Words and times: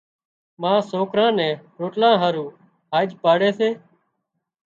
ما 0.61 0.73
سوڪران 0.91 1.31
نين 1.39 1.53
روٽلا 1.79 2.11
هارُو 2.21 2.45
هاڄ 2.93 3.09
پاڙي 3.23 3.49
سي۔ 3.59 3.69